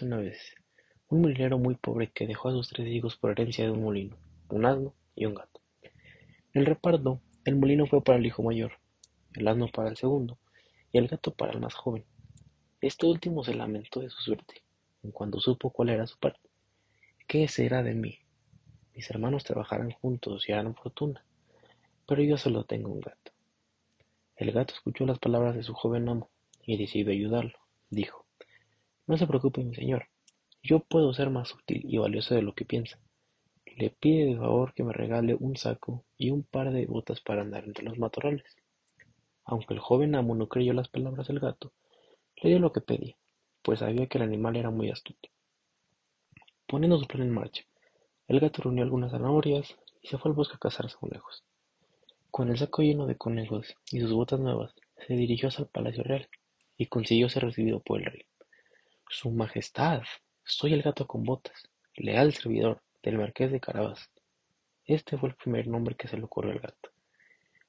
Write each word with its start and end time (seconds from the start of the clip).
Una 0.00 0.16
vez 0.16 0.54
un 1.10 1.20
molinero 1.20 1.58
muy 1.58 1.74
pobre 1.74 2.10
que 2.10 2.26
dejó 2.26 2.48
a 2.48 2.52
sus 2.52 2.70
tres 2.70 2.88
hijos 2.88 3.18
por 3.18 3.32
herencia 3.32 3.66
de 3.66 3.72
un 3.72 3.82
molino, 3.82 4.16
un 4.48 4.64
asno 4.64 4.94
y 5.14 5.26
un 5.26 5.34
gato. 5.34 5.60
El 6.54 6.64
reparto, 6.64 7.20
el 7.44 7.56
molino 7.56 7.86
fue 7.86 8.02
para 8.02 8.16
el 8.16 8.24
hijo 8.24 8.42
mayor, 8.42 8.72
el 9.34 9.46
asno 9.46 9.68
para 9.68 9.90
el 9.90 9.98
segundo 9.98 10.38
y 10.92 10.96
el 10.96 11.08
gato 11.08 11.34
para 11.34 11.52
el 11.52 11.60
más 11.60 11.74
joven. 11.74 12.06
Este 12.80 13.04
último 13.04 13.44
se 13.44 13.52
lamentó 13.52 14.00
de 14.00 14.08
su 14.08 14.22
suerte, 14.22 14.62
en 15.02 15.10
cuanto 15.10 15.40
supo 15.40 15.68
cuál 15.68 15.90
era 15.90 16.06
su 16.06 16.18
parte. 16.18 16.48
¿Qué 17.28 17.46
será 17.46 17.82
de 17.82 17.92
mí? 17.92 18.20
Mis 18.94 19.10
hermanos 19.10 19.44
trabajarán 19.44 19.90
juntos 19.90 20.48
y 20.48 20.52
harán 20.52 20.74
fortuna, 20.74 21.22
pero 22.08 22.22
yo 22.22 22.38
solo 22.38 22.64
tengo 22.64 22.90
un 22.90 23.00
gato. 23.00 23.32
El 24.36 24.52
gato 24.52 24.72
escuchó 24.72 25.04
las 25.04 25.18
palabras 25.18 25.54
de 25.54 25.62
su 25.62 25.74
joven 25.74 26.08
amo 26.08 26.30
y 26.62 26.78
decidió 26.78 27.12
ayudarlo. 27.12 27.58
Dijo, 27.90 28.25
no 29.06 29.16
se 29.16 29.26
preocupe, 29.26 29.62
mi 29.62 29.74
señor, 29.74 30.08
yo 30.62 30.80
puedo 30.80 31.12
ser 31.14 31.30
más 31.30 31.54
útil 31.54 31.82
y 31.84 31.98
valioso 31.98 32.34
de 32.34 32.42
lo 32.42 32.54
que 32.54 32.64
piensa. 32.64 32.98
Le 33.76 33.90
pide 33.90 34.26
de 34.26 34.36
favor 34.36 34.74
que 34.74 34.82
me 34.82 34.92
regale 34.92 35.36
un 35.38 35.56
saco 35.56 36.04
y 36.16 36.30
un 36.30 36.42
par 36.42 36.72
de 36.72 36.86
botas 36.86 37.20
para 37.20 37.42
andar 37.42 37.64
entre 37.64 37.84
los 37.84 37.98
matorrales. 37.98 38.56
Aunque 39.44 39.74
el 39.74 39.80
joven 39.80 40.16
amo 40.16 40.34
no 40.34 40.48
creyó 40.48 40.72
las 40.72 40.88
palabras 40.88 41.28
del 41.28 41.38
gato, 41.38 41.72
le 42.42 42.50
dio 42.50 42.58
lo 42.58 42.72
que 42.72 42.80
pedía, 42.80 43.16
pues 43.62 43.78
sabía 43.78 44.08
que 44.08 44.18
el 44.18 44.24
animal 44.24 44.56
era 44.56 44.70
muy 44.70 44.90
astuto. 44.90 45.28
Poniendo 46.66 46.98
su 46.98 47.06
plan 47.06 47.22
en 47.22 47.30
marcha, 47.30 47.62
el 48.26 48.40
gato 48.40 48.62
reunió 48.62 48.82
algunas 48.82 49.12
zanahorias 49.12 49.76
y 50.02 50.08
se 50.08 50.18
fue 50.18 50.30
al 50.30 50.34
bosque 50.34 50.56
a 50.56 50.58
cazar 50.58 50.92
conejos. 50.94 51.44
Con 52.32 52.48
el 52.48 52.58
saco 52.58 52.82
lleno 52.82 53.06
de 53.06 53.16
conejos 53.16 53.76
y 53.92 54.00
sus 54.00 54.12
botas 54.12 54.40
nuevas, 54.40 54.74
se 55.06 55.14
dirigió 55.14 55.48
hacia 55.48 55.62
el 55.62 55.68
palacio 55.68 56.02
real 56.02 56.28
y 56.76 56.86
consiguió 56.86 57.28
ser 57.28 57.44
recibido 57.44 57.78
por 57.78 58.00
el 58.00 58.06
rey. 58.06 58.26
Su 59.18 59.30
Majestad, 59.30 60.02
soy 60.44 60.74
el 60.74 60.82
gato 60.82 61.06
con 61.06 61.24
botas, 61.24 61.70
leal 61.94 62.34
servidor 62.34 62.82
del 63.02 63.16
marqués 63.16 63.50
de 63.50 63.60
Carabas. 63.60 64.10
Este 64.84 65.16
fue 65.16 65.30
el 65.30 65.34
primer 65.36 65.68
nombre 65.68 65.94
que 65.94 66.06
se 66.06 66.18
le 66.18 66.24
ocurrió 66.24 66.52
al 66.52 66.58
gato. 66.58 66.90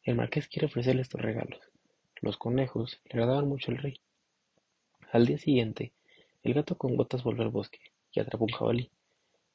El 0.03 0.15
marqués 0.15 0.49
quiere 0.49 0.65
ofrecerle 0.65 1.03
estos 1.03 1.21
regalos. 1.21 1.61
Los 2.19 2.35
conejos 2.35 2.99
le 3.05 3.11
agradaban 3.13 3.47
mucho 3.47 3.71
al 3.71 3.77
rey. 3.77 4.01
Al 5.13 5.25
día 5.25 5.37
siguiente, 5.37 5.93
el 6.43 6.53
gato 6.53 6.77
con 6.77 6.97
botas 6.97 7.23
volvió 7.23 7.43
al 7.43 7.49
bosque 7.49 7.79
y 8.11 8.19
atrapó 8.19 8.43
un 8.43 8.51
jabalí. 8.51 8.91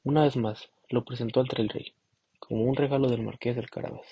Una 0.02 0.22
vez 0.22 0.34
más, 0.39 0.70
lo 0.89 1.05
presentó 1.05 1.41
ante 1.41 1.61
el 1.61 1.69
rey, 1.69 1.92
como 2.39 2.64
un 2.64 2.74
regalo 2.74 3.11
del 3.11 3.20
marqués 3.20 3.55
del 3.55 3.69
Carabas. 3.69 4.06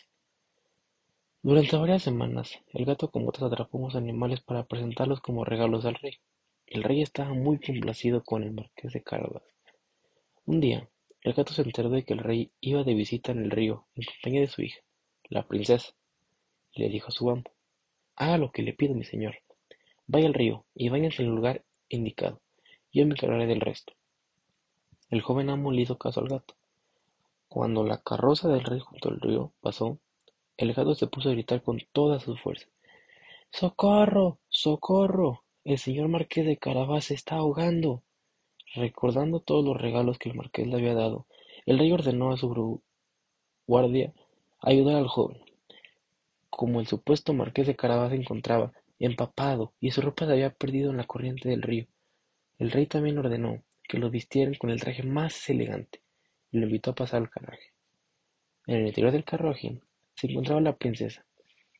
Durante 1.42 1.78
varias 1.78 2.02
semanas, 2.02 2.58
el 2.74 2.84
gato 2.84 3.10
con 3.10 3.24
botas 3.24 3.44
atrapó 3.44 3.78
unos 3.78 3.96
animales 3.96 4.42
para 4.42 4.64
presentarlos 4.64 5.22
como 5.22 5.46
regalos 5.46 5.86
al 5.86 5.94
rey. 5.94 6.18
El 6.70 6.84
rey 6.84 7.02
estaba 7.02 7.34
muy 7.34 7.58
complacido 7.58 8.22
con 8.22 8.44
el 8.44 8.52
marqués 8.52 8.92
de 8.92 9.02
Carabas. 9.02 9.42
Un 10.46 10.60
día, 10.60 10.88
el 11.22 11.32
gato 11.32 11.52
se 11.52 11.62
enteró 11.62 11.90
de 11.90 12.04
que 12.04 12.12
el 12.12 12.20
rey 12.20 12.52
iba 12.60 12.84
de 12.84 12.94
visita 12.94 13.32
en 13.32 13.40
el 13.42 13.50
río 13.50 13.86
en 13.96 14.04
compañía 14.04 14.42
de 14.42 14.46
su 14.46 14.62
hija, 14.62 14.78
la 15.30 15.48
princesa, 15.48 15.92
y 16.70 16.82
le 16.82 16.88
dijo 16.88 17.08
a 17.08 17.10
su 17.10 17.28
amo, 17.28 17.42
haga 18.14 18.38
lo 18.38 18.52
que 18.52 18.62
le 18.62 18.72
pido, 18.72 18.94
mi 18.94 19.02
señor. 19.02 19.38
Vaya 20.06 20.28
al 20.28 20.34
río 20.34 20.64
y 20.72 20.90
váyanse 20.90 21.24
al 21.24 21.30
lugar 21.30 21.64
indicado. 21.88 22.40
Yo 22.92 23.04
me 23.04 23.14
encargaré 23.14 23.48
del 23.48 23.60
resto. 23.60 23.92
El 25.08 25.22
joven 25.22 25.50
amo 25.50 25.72
le 25.72 25.82
hizo 25.82 25.98
caso 25.98 26.20
al 26.20 26.28
gato. 26.28 26.54
Cuando 27.48 27.82
la 27.82 28.00
carroza 28.00 28.48
del 28.48 28.62
rey 28.62 28.78
junto 28.78 29.08
al 29.08 29.20
río 29.20 29.52
pasó, 29.60 29.98
el 30.56 30.72
gato 30.72 30.94
se 30.94 31.08
puso 31.08 31.30
a 31.30 31.32
gritar 31.32 31.64
con 31.64 31.80
toda 31.90 32.20
su 32.20 32.36
fuerza. 32.36 32.68
¡Socorro! 33.50 34.38
¡Socorro! 34.48 35.42
El 35.62 35.76
señor 35.76 36.08
marqués 36.08 36.46
de 36.46 36.56
Carabas 36.56 37.04
se 37.04 37.14
está 37.14 37.36
ahogando. 37.36 38.02
Recordando 38.74 39.40
todos 39.40 39.62
los 39.62 39.78
regalos 39.78 40.18
que 40.18 40.30
el 40.30 40.34
marqués 40.34 40.66
le 40.66 40.76
había 40.76 40.94
dado, 40.94 41.26
el 41.66 41.78
rey 41.78 41.92
ordenó 41.92 42.32
a 42.32 42.38
su 42.38 42.82
guardia 43.66 44.14
ayudar 44.60 44.96
al 44.96 45.08
joven. 45.08 45.38
Como 46.48 46.80
el 46.80 46.86
supuesto 46.86 47.34
marqués 47.34 47.66
de 47.66 47.76
Carabas 47.76 48.10
se 48.10 48.16
encontraba 48.16 48.72
empapado 48.98 49.74
y 49.80 49.90
su 49.90 50.00
ropa 50.00 50.24
se 50.24 50.32
había 50.32 50.48
perdido 50.48 50.90
en 50.90 50.96
la 50.96 51.04
corriente 51.04 51.50
del 51.50 51.60
río, 51.60 51.86
el 52.58 52.70
rey 52.70 52.86
también 52.86 53.18
ordenó 53.18 53.62
que 53.82 53.98
lo 53.98 54.08
vistieran 54.08 54.54
con 54.54 54.70
el 54.70 54.80
traje 54.80 55.02
más 55.02 55.50
elegante 55.50 56.00
y 56.52 56.58
lo 56.58 56.64
invitó 56.64 56.92
a 56.92 56.94
pasar 56.94 57.20
al 57.20 57.28
carruaje. 57.28 57.74
En 58.66 58.76
el 58.76 58.86
interior 58.86 59.12
del 59.12 59.24
carruaje 59.24 59.78
se 60.14 60.26
encontraba 60.26 60.62
la 60.62 60.76
princesa, 60.78 61.26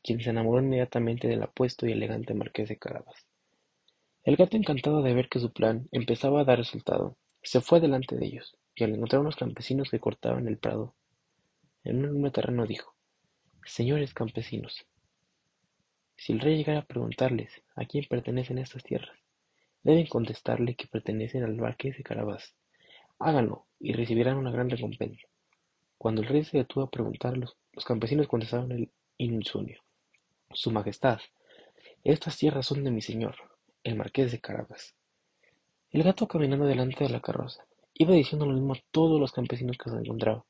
quien 0.03 0.21
se 0.21 0.29
enamoró 0.29 0.61
inmediatamente 0.61 1.27
del 1.27 1.41
apuesto 1.41 1.87
y 1.87 1.93
elegante 1.93 2.35
marqués 2.35 2.69
de 2.69 2.77
Carabas. 2.77 3.30
El 4.23 4.35
gato, 4.35 4.55
encantado 4.55 5.01
de 5.01 5.13
ver 5.13 5.29
que 5.29 5.39
su 5.39 5.51
plan 5.51 5.87
empezaba 5.91 6.41
a 6.41 6.43
dar 6.43 6.59
resultado, 6.59 7.17
se 7.41 7.59
fue 7.59 7.79
delante 7.79 8.15
de 8.15 8.25
ellos, 8.25 8.55
y 8.75 8.83
al 8.83 8.93
encontrar 8.93 9.21
unos 9.21 9.35
campesinos 9.35 9.89
que 9.89 9.99
cortaban 9.99 10.47
el 10.47 10.57
prado 10.57 10.93
en 11.83 11.97
un 11.97 12.05
enorme 12.05 12.29
terreno 12.29 12.67
dijo, 12.67 12.93
Señores 13.65 14.13
campesinos, 14.13 14.85
si 16.15 16.33
el 16.33 16.39
rey 16.39 16.57
llegara 16.57 16.79
a 16.81 16.85
preguntarles 16.85 17.63
a 17.75 17.85
quién 17.85 18.05
pertenecen 18.07 18.59
estas 18.59 18.83
tierras, 18.83 19.17
deben 19.81 20.05
contestarle 20.05 20.75
que 20.75 20.85
pertenecen 20.85 21.43
al 21.43 21.55
marqués 21.55 21.97
de 21.97 22.03
Carabas. 22.03 22.53
Háganlo 23.17 23.65
y 23.79 23.93
recibirán 23.93 24.37
una 24.37 24.51
gran 24.51 24.69
recompensa. 24.69 25.27
Cuando 25.97 26.21
el 26.21 26.27
rey 26.27 26.43
se 26.43 26.59
detuvo 26.59 26.83
a 26.83 26.91
preguntarlos, 26.91 27.57
los 27.73 27.85
campesinos 27.85 28.27
contestaron 28.27 28.71
el 28.71 28.91
insomnio. 29.17 29.81
Su 30.53 30.69
Majestad, 30.69 31.19
estas 32.03 32.37
tierras 32.37 32.67
son 32.67 32.83
de 32.83 32.91
mi 32.91 33.01
señor, 33.01 33.35
el 33.83 33.95
marqués 33.95 34.31
de 34.31 34.39
Carabas. 34.39 34.95
El 35.89 36.03
gato 36.03 36.27
caminando 36.27 36.65
delante 36.65 37.03
de 37.03 37.09
la 37.09 37.19
carroza 37.19 37.65
iba 37.93 38.13
diciendo 38.13 38.45
lo 38.45 38.53
mismo 38.53 38.73
a 38.73 38.79
todos 38.91 39.19
los 39.19 39.31
campesinos 39.31 39.77
que 39.77 39.89
se 39.89 39.95
encontraba. 39.95 40.45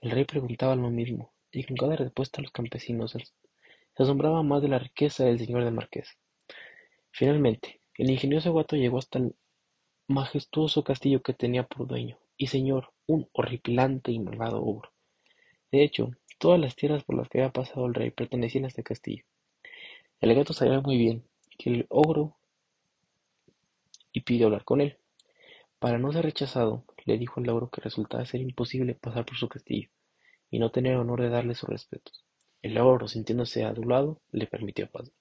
El 0.00 0.10
rey 0.12 0.24
preguntaba 0.24 0.74
lo 0.76 0.90
mismo, 0.90 1.32
y 1.52 1.64
con 1.64 1.76
cada 1.76 1.96
respuesta 1.96 2.40
los 2.40 2.52
campesinos 2.52 3.12
se 3.12 4.02
asombraba 4.02 4.42
más 4.42 4.62
de 4.62 4.68
la 4.68 4.78
riqueza 4.78 5.24
del 5.24 5.38
señor 5.38 5.64
del 5.64 5.74
marqués. 5.74 6.16
Finalmente, 7.10 7.80
el 7.96 8.10
ingenioso 8.10 8.54
gato 8.54 8.76
llegó 8.76 8.98
hasta 8.98 9.18
el 9.18 9.34
majestuoso 10.08 10.82
castillo 10.82 11.22
que 11.22 11.34
tenía 11.34 11.64
por 11.64 11.86
dueño 11.86 12.18
y 12.36 12.46
señor 12.46 12.92
un 13.06 13.28
horripilante 13.32 14.10
y 14.10 14.18
malvado 14.18 14.62
ogro. 14.62 14.90
De 15.70 15.84
hecho, 15.84 16.10
todas 16.38 16.58
las 16.58 16.74
tierras 16.74 17.04
por 17.04 17.16
las 17.16 17.28
que 17.28 17.38
había 17.38 17.52
pasado 17.52 17.86
el 17.86 17.94
rey 17.94 18.10
pertenecían 18.10 18.64
a 18.64 18.68
este 18.68 18.82
castillo. 18.82 19.24
El 20.20 20.34
gato 20.34 20.54
sabía 20.54 20.80
muy 20.80 20.96
bien 20.96 21.24
que 21.58 21.70
el 21.70 21.86
ogro 21.90 22.39
y 24.12 24.20
pidió 24.20 24.46
hablar 24.46 24.64
con 24.64 24.80
él. 24.80 24.98
Para 25.78 25.98
no 25.98 26.12
ser 26.12 26.24
rechazado, 26.24 26.84
le 27.04 27.18
dijo 27.18 27.40
al 27.40 27.48
ogro 27.48 27.70
que 27.70 27.80
resultaba 27.80 28.24
ser 28.26 28.40
imposible 28.40 28.94
pasar 28.94 29.24
por 29.24 29.36
su 29.36 29.48
castillo 29.48 29.88
y 30.50 30.58
no 30.58 30.70
tener 30.70 30.96
honor 30.96 31.22
de 31.22 31.30
darle 31.30 31.54
sus 31.54 31.68
respetos. 31.68 32.24
El 32.62 32.76
ogro, 32.78 33.08
sintiéndose 33.08 33.64
adulado, 33.64 34.20
le 34.32 34.46
permitió 34.46 34.90
pasar. 34.90 35.12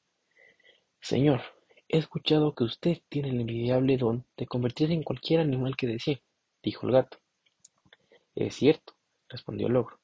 Señor, 1.00 1.42
he 1.88 1.98
escuchado 1.98 2.54
que 2.54 2.66
usted 2.66 3.00
tiene 3.08 3.30
el 3.30 3.40
envidiable 3.40 3.98
don 3.98 4.26
de 4.36 4.48
convertirse 4.48 4.94
en 4.94 5.04
cualquier 5.04 5.40
animal 5.40 5.78
que 5.78 5.88
desee 5.88 6.22
dijo 6.62 6.86
el 6.88 6.94
gato. 6.94 7.18
Es 8.36 8.56
cierto, 8.56 8.94
respondió 9.30 9.68
el 9.68 9.76
ogro, 9.76 10.00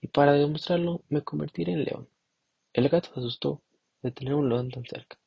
y 0.00 0.08
para 0.08 0.32
demostrarlo 0.32 1.02
me 1.08 1.22
convertiré 1.22 1.72
en 1.72 1.84
león. 1.84 2.08
El 2.72 2.88
gato 2.88 3.10
se 3.12 3.20
asustó 3.20 3.62
de 4.02 4.10
tener 4.10 4.34
un 4.34 4.48
león 4.48 4.70
tan 4.70 4.84
cerca. 4.84 5.18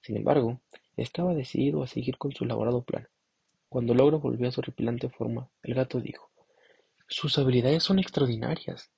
Sin 0.00 0.16
embargo, 0.16 0.60
estaba 1.02 1.34
decidido 1.34 1.82
a 1.82 1.86
seguir 1.86 2.18
con 2.18 2.32
su 2.32 2.44
elaborado 2.44 2.82
plan. 2.82 3.08
Cuando 3.68 3.92
el 3.92 4.00
ogro 4.00 4.20
volvió 4.20 4.48
a 4.48 4.52
su 4.52 4.60
repilante 4.60 5.08
forma, 5.08 5.48
el 5.62 5.74
gato 5.74 6.00
dijo, 6.00 6.30
Sus 7.06 7.38
habilidades 7.38 7.82
son 7.82 7.98
extraordinarias, 7.98 8.90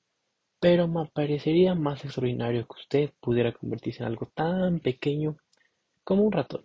pero 0.59 0.89
me 0.89 1.07
parecería 1.07 1.75
más 1.75 2.05
extraordinario 2.05 2.67
que 2.67 2.81
usted 2.81 3.11
pudiera 3.21 3.53
convertirse 3.53 4.03
en 4.03 4.09
algo 4.09 4.27
tan 4.35 4.81
pequeño 4.81 5.37
como 6.05 6.25
un 6.25 6.33
ratón. 6.33 6.65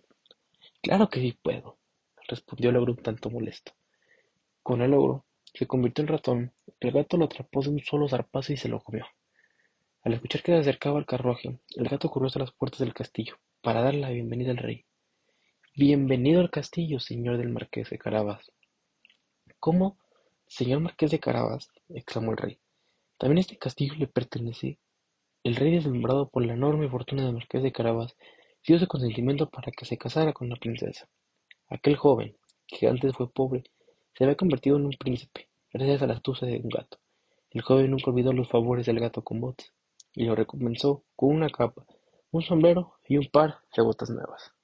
Claro 0.82 1.08
que 1.08 1.20
sí 1.20 1.38
puedo, 1.40 1.78
respondió 2.26 2.70
el 2.70 2.76
ogro 2.76 2.92
un 2.92 3.02
tanto 3.02 3.30
molesto. 3.30 3.72
Con 4.62 4.82
el 4.82 4.94
ogro 4.94 5.24
se 5.54 5.66
convirtió 5.66 6.02
en 6.02 6.08
ratón, 6.08 6.52
el 6.80 6.92
gato 6.92 7.16
lo 7.16 7.26
atrapó 7.26 7.62
de 7.62 7.70
un 7.70 7.80
solo 7.80 8.08
zarpazo 8.08 8.52
y 8.52 8.56
se 8.56 8.68
lo 8.68 8.80
comió. 8.80 9.06
Al 10.02 10.14
escuchar 10.14 10.42
que 10.42 10.52
se 10.52 10.58
acercaba 10.58 10.98
el 10.98 11.06
carruaje, 11.06 11.58
el 11.76 11.88
gato 11.88 12.08
corrió 12.08 12.28
hasta 12.28 12.40
las 12.40 12.52
puertas 12.52 12.80
del 12.80 12.94
castillo 12.94 13.36
para 13.60 13.82
darle 13.82 14.00
la 14.00 14.10
bienvenida 14.10 14.52
al 14.52 14.58
rey. 14.58 14.84
Bienvenido 15.80 16.40
al 16.40 16.50
castillo, 16.50 16.98
señor 16.98 17.38
del 17.38 17.50
marqués 17.50 17.88
de 17.88 17.98
Carabas. 17.98 18.50
¿Cómo? 19.60 19.96
Señor 20.48 20.80
marqués 20.80 21.12
de 21.12 21.20
Carabas, 21.20 21.70
exclamó 21.88 22.32
el 22.32 22.36
rey. 22.36 22.58
También 23.16 23.38
este 23.38 23.58
castillo 23.58 23.94
le 23.96 24.08
pertenece. 24.08 24.80
El 25.44 25.54
rey, 25.54 25.70
deslumbrado 25.70 26.30
por 26.30 26.44
la 26.44 26.54
enorme 26.54 26.88
fortuna 26.88 27.24
del 27.24 27.34
marqués 27.34 27.62
de 27.62 27.70
Carabas, 27.70 28.16
dio 28.66 28.76
su 28.80 28.88
consentimiento 28.88 29.50
para 29.50 29.70
que 29.70 29.84
se 29.84 29.96
casara 29.96 30.32
con 30.32 30.48
la 30.48 30.56
princesa. 30.56 31.08
Aquel 31.68 31.94
joven, 31.94 32.36
que 32.66 32.88
antes 32.88 33.14
fue 33.14 33.30
pobre, 33.30 33.62
se 34.16 34.24
había 34.24 34.34
convertido 34.34 34.78
en 34.78 34.86
un 34.86 34.96
príncipe, 34.98 35.46
gracias 35.72 36.02
a 36.02 36.08
la 36.08 36.14
astucia 36.14 36.48
de 36.48 36.56
un 36.56 36.70
gato. 36.70 36.98
El 37.52 37.62
joven 37.62 37.92
nunca 37.92 38.10
olvidó 38.10 38.32
los 38.32 38.48
favores 38.48 38.84
del 38.84 38.98
gato 38.98 39.22
con 39.22 39.40
botas, 39.40 39.72
y 40.12 40.24
lo 40.24 40.34
recompensó 40.34 41.04
con 41.14 41.36
una 41.36 41.48
capa, 41.48 41.86
un 42.32 42.42
sombrero 42.42 42.94
y 43.06 43.16
un 43.16 43.28
par 43.30 43.60
de 43.76 43.82
botas 43.84 44.10
nuevas. 44.10 44.57